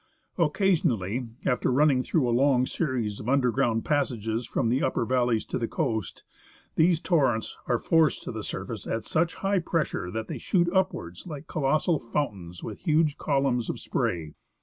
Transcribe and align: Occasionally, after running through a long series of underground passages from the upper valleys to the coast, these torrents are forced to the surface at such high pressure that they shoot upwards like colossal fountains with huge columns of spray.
Occasionally, 0.39 1.27
after 1.45 1.71
running 1.71 2.01
through 2.01 2.27
a 2.27 2.33
long 2.33 2.65
series 2.65 3.19
of 3.19 3.29
underground 3.29 3.85
passages 3.85 4.47
from 4.47 4.69
the 4.69 4.81
upper 4.81 5.05
valleys 5.05 5.45
to 5.45 5.59
the 5.59 5.67
coast, 5.67 6.23
these 6.73 6.99
torrents 6.99 7.55
are 7.67 7.77
forced 7.77 8.23
to 8.23 8.31
the 8.31 8.41
surface 8.41 8.87
at 8.87 9.03
such 9.03 9.35
high 9.35 9.59
pressure 9.59 10.09
that 10.09 10.27
they 10.27 10.39
shoot 10.39 10.67
upwards 10.73 11.27
like 11.27 11.45
colossal 11.45 11.99
fountains 11.99 12.63
with 12.63 12.79
huge 12.79 13.19
columns 13.19 13.69
of 13.69 13.79
spray. 13.79 14.33